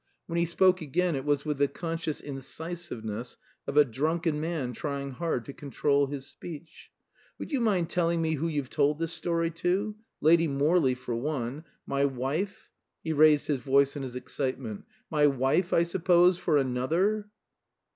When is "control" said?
5.53-6.07